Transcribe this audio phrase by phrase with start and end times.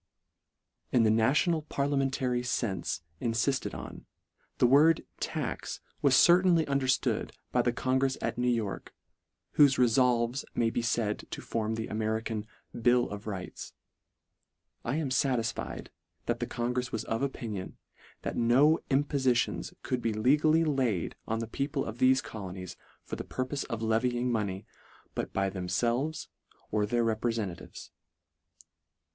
[0.91, 4.07] In the national parliamentary fenfe in lifted on,
[4.57, 8.95] the word" tax" f was certainly underftood by the congrefs at New York,
[9.59, 12.47] whofe refolves may be faid to form the Ame rican"
[12.85, 13.73] bill of rights."
[14.83, 15.91] I am fatisfied
[16.25, 17.77] that the congrefs was of opinion,
[18.23, 23.17] that no impo litions could be legally laid on the people of thefe colonies for
[23.17, 24.65] the purpofe of levying money,
[25.13, 26.27] but by themfelves
[26.71, 27.91] or their reprefen tatives.